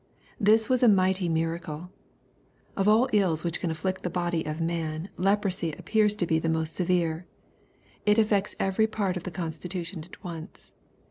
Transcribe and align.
This 0.39 0.67
was 0.67 0.81
a 0.81 0.87
mighty 0.87 1.29
miracle. 1.29 1.91
Of 2.75 2.87
all 2.87 3.07
ills 3.13 3.43
which 3.43 3.59
can 3.59 3.69
afflict 3.69 4.01
the 4.01 4.09
body 4.09 4.43
of 4.47 4.59
man, 4.59 5.11
leprosy 5.15 5.73
appears 5.73 6.15
to 6.15 6.25
be 6.25 6.39
the 6.39 6.49
most 6.49 6.73
severe. 6.73 7.27
It 8.03 8.17
affects 8.17 8.55
every 8.59 8.87
part 8.87 9.15
of 9.15 9.25
the 9.25 9.29
constitution 9.29 10.03
at 10.03 10.23
once. 10.23 10.73